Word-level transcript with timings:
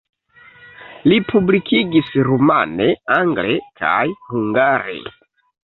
Li 1.11 1.19
publikigis 1.27 2.09
rumane, 2.31 2.89
angle 3.19 3.55
kaj 3.85 4.03
hungare. 4.33 5.01